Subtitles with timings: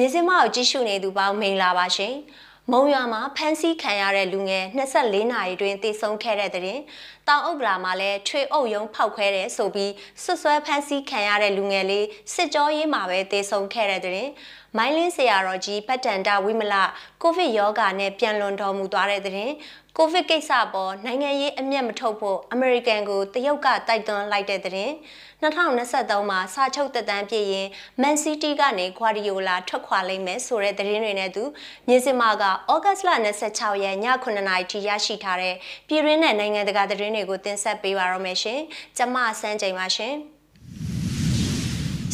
[0.00, 2.14] မြစင်းမကိုကြည့်ရှုနေသူပေါင်းမင်္ဂလာပါရှင်။
[2.72, 4.64] မုံရွာမှာဖမ်းဆီးခံရတဲ့လူငယ်
[4.96, 6.80] 24နာရီတွင်တည်ဆုံခဲ့တဲ့တဲ့ရင်
[7.28, 9.92] တောင်ဥက္ကလာမှာလည်းထွေအုပ်ယုံဖောက်ခွဲတဲ့ဆိုပြီး
[10.22, 14.30] ဆွဆွဲဖမ်းဆီးခံရတဲ့လူငယ်လေးစစ်ကြောရေးမှာပဲတည်ဆုံခဲ့တဲ့တဲ့ရင်
[14.76, 16.74] မိုင်းလင်းဆရာတော်ကြီးပတ်တန်တာဝိမလ
[17.22, 19.52] ကိုဗစ်ရောဂါနဲ့ပြန်လွန်တော်မူသွားတဲ့တဲ့ရင်
[19.96, 24.90] ကိုဗစ်ကိစ္စပေါ်နိုင်ငံရေးအမျက်မထုတ်ဖို့အမေရိကန်ကိုတရုတ်ကတိုက်တွန်းလိုက်တဲ့တဲ့
[25.42, 27.68] 2023မှာစာချုပ်သက်တမ်းပြည့်ရင်
[28.02, 31.42] မန်စီးတီးကနေဂွာဒီယိုလာထွက်ခွာလိမ့်မယ်ဆိုတဲ့သတင်းတွေနဲ့သူ
[31.88, 33.10] မြေစင်မာကဩဂတ်စ်လ
[33.48, 35.54] 26ရက်ည9:00နာရီထိရရှိထားတဲ့
[35.88, 38.60] ပြည်တွင်းနဲ့နိုင်ငံတကာသတင်းတွေကိုတင်ဆက်ပေးပါရမယ်ရှင်။
[38.96, 40.14] ကျမစန်းချိန်ပါရှင်။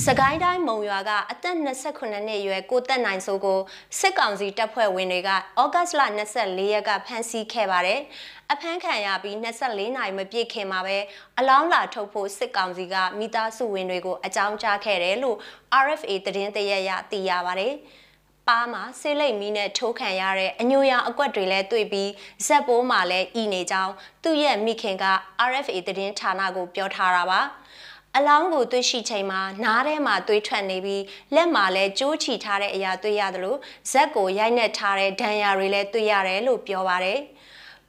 [0.05, 3.61] စကိုင်းတိုင်းမုံရွာကအသက်28နှစ်အရွယ်ကိုတက်နိုင်စိုးကို
[3.99, 6.03] စစ်ကောင်စီတပ်ဖွဲ့ဝင်တွေကဩဂတ်စ်လ
[6.37, 8.01] 24ရက်ကဖမ်းဆီးခဲ့ပါတယ်။
[8.53, 10.97] အဖမ်းခံရပြီး24နိုင်မပြည့်ခင်မှာပဲ
[11.39, 15.37] အလောင်းလာထုတ်ဖို့စစ်ကောင်စီကမိသားစုဝင်တွေကိုအကြောင်းကြားခဲ့တယ်လို့
[15.85, 17.75] RFA သတင်းတရက်ရသိရပါတယ်။
[18.49, 22.11] ပါမှာဆေးလိပ်မီးနဲ့ထိုးခံရတဲ့အညိုရောင်အကွက်တွေလည်းတွေ့ပြီး
[22.47, 25.07] ဇက်ပိုးမှာလည်းဤနေကြောင်းသူ့ရဲ့မိခင်က
[25.51, 27.41] RFA သတင်းဌာနကိုပြောထားတာပါ။
[28.17, 31.03] အလောင်းကိုတွေ့ရှိချိန်မှာနားထဲမှာသွေးထွက်နေပြီး
[31.35, 33.59] လက်မှာလည်းကြိုးချီထားတဲ့အရာတွေ့ရတယ်လို့
[33.93, 37.19] ဇက်ကိုရိုက်နှက်ထားတဲ့ဒဏ်ရာတွေလည်းတွေ့ရတယ်လို့ပြောပါတယ်။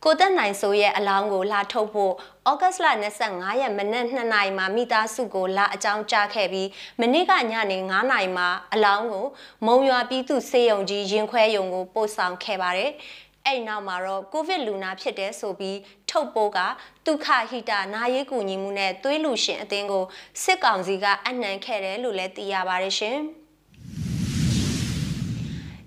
[0.09, 2.13] ကိုသက်နိုင်ဆိုရဲ့အလောင်းကိုလာထုတ်ဖို့
[2.49, 2.87] ဩဂတ်စ်လ
[3.23, 6.69] 25ရက်မနက်2နာရီမှာမိသားစုကိုလာအကြောင်းကြားခဲ့ပြီး
[7.01, 9.25] မနေ့ကညနေ9နာရီမှာအလောင်းကို
[9.65, 12.91] မုံရွာပြည်သူစေယုံကြီးရင်ခွဲယုံကိုပို့ဆောင်ခဲ့ပါတယ်။
[13.45, 15.77] အဲ့နောက်မှာတော့ကိုဗစ်လူနာဖြစ်တဲ့ဆိုပြီး
[16.09, 16.59] ထုတ်ပိုးက
[17.05, 20.05] ဒုက္ခဟိတနာရေးကူညီမှုနဲ့သွေးလူရှင်အသင်းကို
[20.43, 23.19] စစ်ကောင်စီကအနှံခဲ့တယ်လို့လည်းသိရပါတယ်ရှင်။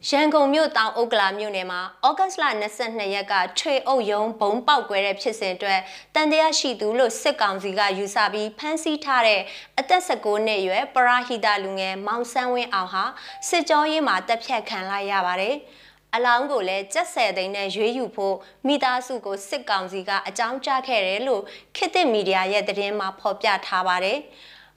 [0.09, 2.45] ရန်ကုန်မြို့တောင်ဥက္ကလာမြို့နယ်မှာဩဂတ်လ
[2.81, 5.81] 22ရက်ကထွေအုပ်ယုံဘုံပေါက်ကွဲတဲ့ဖြစ်စဉ်အတွက်
[6.15, 9.41] တန်တရားရှိသူလို့စစ်ကောင်စီကယူဆပြီးဖမ်းဆီးထားတဲ့
[9.79, 13.05] အသက်19နှစ်အရွယ်ပရာဟိတလူငယ်မောင်ဆန်းဝင်းအောင်ဟာ
[13.49, 15.55] စစ်ကြောရေးမှာတပ်ဖြတ်ခံလိုက်ရပါတယ်။
[16.15, 18.37] အလောင်းကိုလည်းကြက်ဆယ်သိန်းနဲ့ရွေးယူဖို့
[18.67, 21.43] မိသားစုကိုစစ်ကောင်စီကအကြောင်းကြားခဲ့တယ်လို့
[21.77, 24.19] ခေတ်သစ်မီဒီယာရဲ့သတင်းမှာဖော်ပြထားပါတယ်။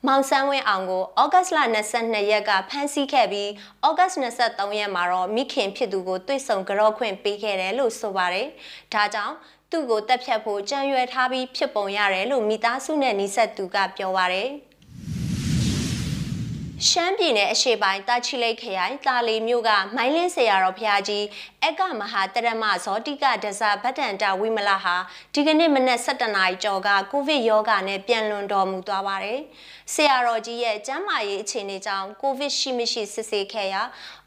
[0.07, 1.59] မောင်ဆန်းဝင်းအောင်ကိုဩဂတ်လ
[1.95, 3.49] 22ရက်ကဖမ်းဆီးခဲ့ပြီး
[3.87, 4.11] ဩဂတ်
[4.47, 8.47] 23ရက်မှာတော့မိခင်ဖြစ်သူကိုတွေ့ဆုံကြော့ခွင့်ပေးခဲ့တယ်လို့ဆိုပါတယ်။
[8.93, 9.35] ဒါကြောင့်
[9.71, 14.49] သူ့ကိုတက်ဖြတ်ဖို့ကြံရွယ်ထားပြီးဖြစ်ပုံရတယ်လို့မိသားစုနဲ့နှိဆက်သူကပြောပါတယ်။
[16.89, 21.25] ရှမ်းပြည်နယ်အရှေ့ပိုင်းတာချီလိတ်ခရိုင်တာလီမြို့ကမိုင်းလင်းဆရာတော်ဖျားကြီး
[21.63, 24.95] အက်ကမဟာတရမဇောတိကဒဇဗတ္တန်တာဝိမလဟာ
[25.33, 29.39] ဒီကနေ့မနက်7:00နာရီကျော်ကကိုဗစ်ရောဂါနဲ့ပြန်လွန်တော်မူသွားပါတယ်။
[29.93, 33.81] ဆရာတော်ကြီးရဲ့ကျန်းမာရေးအခြေအနေကြောင့်ကိုဗစ်ရှိမရှိစစ်ဆေးခဲ့ရာ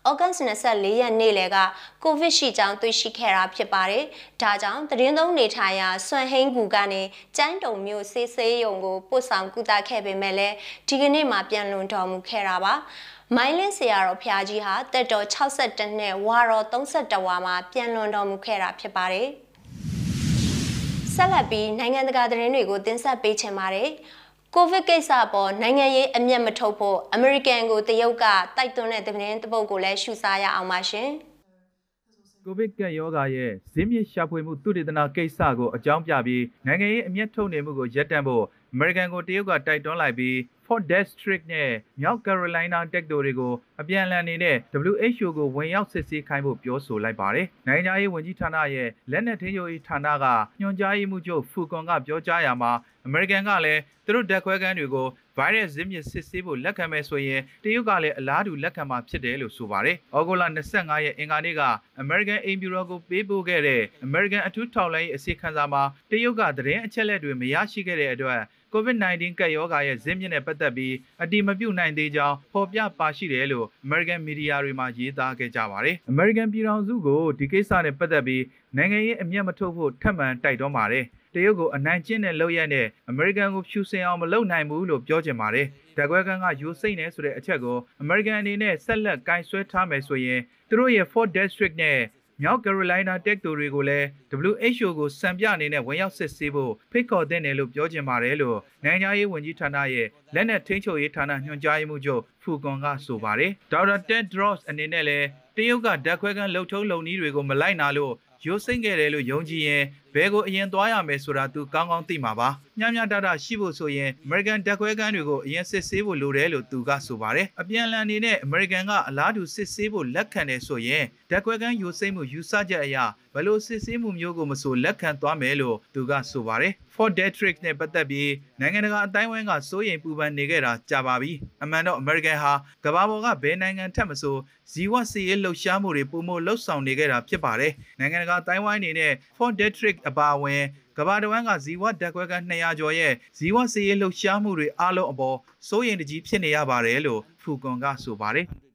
[0.09, 1.59] ဩဂတ်24ရက်နေ့လယ်က
[2.03, 4.05] ကိုဗစ်ရှိကြောင်းတွေ့ရှိခဲ့တာဖြစ်ပါတယ်။
[4.43, 7.03] ဒါကြောင့်သတင်းသုံးနေထိုင်ရာဆွမ်ဟိန်းကူကနေ
[7.37, 10.55] ကျန်းတုံမျိုးဆေးဆေးရုံကိုပို့ဆောင်ကုသခဲ့ပေမဲ့လည်း
[10.89, 12.75] ဒီကနေ့မှပြန်လွန်တော်မူခဲ့တာပါ။
[13.37, 19.29] မိုင်းလင်းဆရာတော်ဖျားကြီးဟာတက်တော်62နှစ်ဝါတော်32ဝါမှာပြန်လွန်တော်မူခဲ့တာဖြစ်ပါတယ်။
[21.15, 23.91] ဆက်လက်ပြီးနိုင်ငံတကာသတင်းတွေကိုတင်ဆက်ပေးချင်ပါတယ်။
[24.59, 28.25] ကိုဗစ်ကိစ္စပေါ်နိုင်ငံရေးအမျက်မထုတ်ဖို့အမေရိကန်ကိုတရုတ်က
[28.57, 31.09] တိုက်တွန်းတဲ့သတင်းတပုတ်ကိုလည်းရှုစားရအောင်ပါရှင်။
[32.45, 44.57] ကိုဗစ်ကပ်ရောဂါရဲ့ဇင်းမြစ်ရှာဖွေမှုသုတေသနကိစ္စကိုအကြောင်းပြပြီးနိုင်ငံရေးအမျက်ထုတ်နေမှုကိုရပ်တန့်ဖို့အမေရိကန်ကိုတရုတ်ကတိုက်တွန်းလိုက်ပြီး Fort District နဲ့မြောက်ကယ်ရိုလိုင်းနာတက္ကသိုလ်တွေကိုအပြန်အလှန်နေတဲ့
[44.93, 50.27] WHO ကိုဝင်ရောက်စစ်ဆေးခိုင်းဖို့ပြောဆိုလိုက်ပါတယ်။နိုင်ငံရေးဝန်ကြီးဌာနရဲ့လက်နက်ထိန်းချုပ်ရေးဌာနက
[50.61, 52.73] ညွှန်ကြားရေးမှူးချုပ်ဖူကွန်ကပြောကြားရမှာ
[53.07, 55.07] အမေရိကန်ကလည်းသူတို့ဓာတ်ခွဲခန်းတွေကို
[55.37, 61.63] virus ဇစ်မြစ်စစ်ဆေးဖို့လက်ခံမယ်ဆိုရင်တရုတ်ကလည်းအလားတူလက်ခံမှာဖြစ်တယ်လို့ဆိုပါတယ်။ဩဂုတ်လ25ရက်အင်္ဂါနေ့က
[62.03, 68.41] American Aim Bureau ကိုပေးပို့ခဲ့တဲ့ American အထူးထောက်လှမ်းရေးအစီခံစာမှာတရုတ်ကသတင်းအချက်အလက်တွေမရရှိခဲ့တဲ့အတွက်
[68.77, 78.43] COVID-19 ကပ်ရောဂါရဲ့ဇင်းမြစ်နဲ့ပတ်သက်ပြီးအတိမပြုတ်နိုင်သေးကြောင်းဖော်ပြပါရှိတယ်လို့ American Media တွေမှာရေးသားခဲ့ကြပါတယ်။ American ပြည်ထောင်စုကိုဒီကိစ္စနဲ့ပတ်သက်ပြီး
[78.77, 81.05] နိုင်ငံရေးအမျက်မထုတ်ဖို့ထပ်မံတိုက်တွန်းပါတယ်။
[81.35, 85.67] တရုတ်ကိုအနိုင်ကျင့်တဲ့လုပ်ရက်နဲ့ American ကိုဖြူစင်အောင်မလုပ်နိုင်ဘူးလို့ပြောချင်ပါတယ်။
[85.97, 91.99] ဓာတ်ခွဲခန်းကယူစိတ်နေဆိုတဲ့အချက်ကို American အနေနဲ့ဆက်လက်ကင်ဆွဲထားမယ်ဆိုရင်သူတို့ရဲ့ Fort District နဲ့
[92.43, 94.07] မြောက်ကယ်ရိုလိုင်းနာတက္ကသိုလ်တွေကိုလည်း
[94.49, 105.27] WHO ကိုစံပြအနေနဲ့ဝင်ရောက်စစ်ဆေးဖို့ဖိတ်ခေါ်တဲ့နယ်လို့ပြောချင်ပါတယ်လို့နိုင်ငံရေးဝန်ကြီးဌာနရဲ့လက်နက်ထိန်းချုပ်ရေးဌာနညွှန်ကြားရေးမှူးချုပ် ဖူကွန်ကဆိုပါတယ်ဒေါက်တာတက်ဒရော့စ်အနေနဲ့လည်း
[105.57, 108.15] တရုတ်ကဓာတ်ခွဲခန်းလှုပ်ထုံးလုံနည်းတွေကိုမလိုက်နာလို့
[108.47, 109.85] ရိုးစိမ့်ခဲ့တယ်လို့ယုံကြည်ရင်
[110.15, 112.49] ဘယ်ကိုအရင်သွားရမယ်ဆိုတာသူကောင်းကောင်းသိမှာပါ
[112.81, 122.97] ညံ့ညံ့တတရှိဖို့ဆိုရင် American ဓာတ်ခွဲခန်းတွေကိုအရင်စစ်ဆေးဖို့လိုတယ်လို့သူကဆိုပါတယ်အပြန်အလှန်အနေနဲ့ American ကအလားတူစစ်ဆေးဖို့လက်ခံတယ်ဆိုရင်ဓာတ်ခွဲခန်းယူစိမ့်မှုယူဆချက်အရ
[123.37, 132.55] ဘလို့စစ်ဆေးမှုမျိုးကိုမဆိုလက်ခံသွားမယ်လို့သူကဆိုပါတယ် Fort Detrick နဲ့ပတ်သက်ပြီးနိုင်ငံတကာအတိုင်းဝိုင်းကစိုးရိမ်ပူပန်နေခဲ့တာကြာပါပြီအမှန်တော့ American နယ်ဟာ
[132.85, 134.37] ကမ္ဘာပေါ်ကဘယ်နိုင်ငံထက်မဆို
[134.73, 140.63] ဇီဝစီရေးလှုပ်ရှားမှုတွေပုံမလှုပ်ဆောင်နေခဲ့တာဖြစ်ပါတယ်။နိုင်ငံတကာတိုင်းဝိုင်းအနေနဲ့ Fort Detrick အပါအဝင်
[140.99, 145.37] ကမ္ဘာတစ်ဝန်းကဇီဝဓာတ်ခွဲက200ကျော်ရဲ့ဇီဝစီရေးလှုပ်ရှားမှုတွေအလုံးအပေါ်
[145.69, 148.47] စိုးရိမ်တကြီးဖြစ်နေရပါတယ်လို့ဖူကွန်ကဆိုပါတယ်။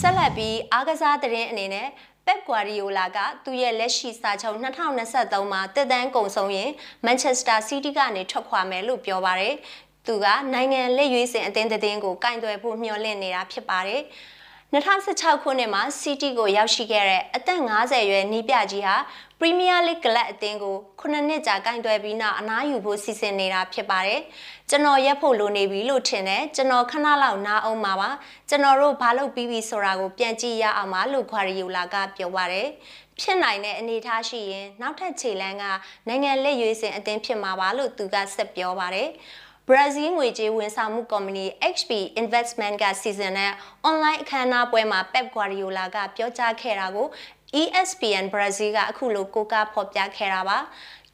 [0.00, 1.88] ဆက်လက်ပြီးအားကစားသတင်းအနေနဲ့
[2.26, 4.58] ပက်ဂွာရီယိုလာကသူ့ရဲ့လက်ရှိစာချုပ်
[5.04, 6.70] 2023မှာတက်တန်းကုန်ဆုံးရင်
[7.04, 9.54] မန်ချက်စတာစီးတီးကနေထွက်ခွာမယ်လို့ပြောပါတယ်။
[10.06, 14.02] သူကနိုင်ငံလက်ရွေးစင်အသင်းသတင်းကိုကင်တွယ်ဖို့မျှော်လင့်နေတာဖြစ်ပါတယ်။
[14.76, 18.96] 2016ခုနှစ်မှာစီးတီးကိုရောက်ရှိခဲ့တဲ့အသက်50ရွယ်နီးပြကြီးဟာ
[19.38, 24.20] ပရီးမီးယားလိဂ်ကလပ်အသင်းကို9နှစ်ကြာကင်တွယ်ပြီးနောက်အနားယူဖို့စီစဉ်နေတာဖြစ်ပါတယ်။
[24.70, 28.10] ကျွန်တော်ရက်ဖို့လိုနေပြီလို့ထင်တယ်ကျွန်တော်ခဏလောက်နားအောင်ပါပါ
[28.48, 32.66] ကျွန်တော်တို့ဘာလုပ်ပြီးပြီဆိုတာကိုပြန်ကြည့်ရအောင်ပါလို့ခွာရီယိုလာကပြောပါတယ်။
[33.20, 35.64] ဖြစ်နိုင်တဲ့အနေအထားရှိရင်နောက်ထပ်ခြေလမ်းက
[36.08, 39.08] နိုင်ငံလက်ရွေးစင်အသင်းဖြစ်မှာပါလို့သူကဆက်ပြောပါတယ်။
[39.70, 41.90] ဘရာဇီးငွေကြေးဝန်ဆောင်မှုကုမ္ပဏီ HP
[42.22, 43.52] Investment ကစီစဉ်တဲ့
[43.88, 47.06] online အခမ်းအနားပွဲမှာ Pep Guardiola ကပြောကြားခဲ့တာကို
[47.60, 50.58] ESPN Brazil ကအခုလိုကိုးကားဖော်ပြခဲ့တာပါ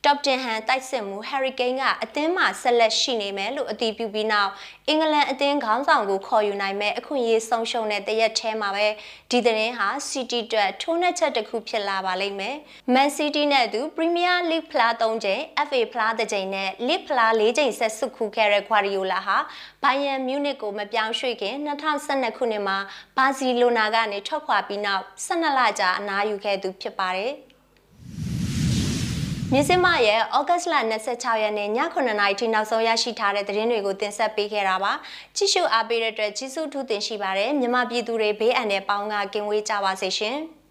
[0.07, 4.51] Top 10ဟန်တိုက်စစ်မှု Harry Kane ကအသင်းမှာဆက်လက်ရှိနေမယ်လို့အတည်ပြုပြီးနောက်
[4.89, 8.87] အင်္ဂလန်အသင်းခေါင်းဆောင်ကိုခေါ်ယူနိုင်မဲ့အခွင့်အရေးဆုံးရှုံးတဲ့တရက်ထဲမှာပဲ
[9.31, 12.57] ဒီသတင်းဟာ City အတွက်ထိုးနှက်ချက်တစ်ခုဖြစ်လာပါလိမ့်မယ်။
[12.95, 19.39] Man City နဲ့သူ Premier League ဖလား၃ချိန် FA ဖလားတစ်ချိန်နဲ့ League ဖလား၄ချိန်ဆက်စုခုခဲ့တဲ့ Guardiola ဟာ
[19.83, 22.79] Bayern Munich ကိုမပြောင်းရွှေ့ခင်2012ခုနှစ်မှာ
[23.17, 27.35] ဘာစီလိုနာကနေထွက်ခွာပြီးနောက်12လကြာအနားယူခဲ့သူဖြစ်ပါတယ်။
[29.55, 30.75] မြင်းစမရဲ့ဩဂတ်လ
[31.09, 34.93] 26ရက်နေ့ည9:00နာရီထိနောက်ဆုံးရရှိထားတဲ့သတင်းတွေကိုတင်ဆက်ပေးခဲ့တာပါ။
[35.37, 40.39] ကြည့်ရှုအားပေးတဲ့အတွက်ကျေးဇူးထူးတင်ရှိပါတယ်။မြမပြည်သူတွေဘေးအန္တရာယ်ပေါင်းကကင်းဝေးကြပါစေရှင်။